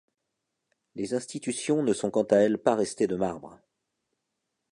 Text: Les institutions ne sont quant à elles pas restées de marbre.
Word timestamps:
Les 0.95 1.13
institutions 1.13 1.83
ne 1.83 1.93
sont 1.93 2.09
quant 2.09 2.23
à 2.23 2.37
elles 2.37 2.57
pas 2.57 2.73
restées 2.73 3.05
de 3.05 3.15
marbre. 3.15 3.59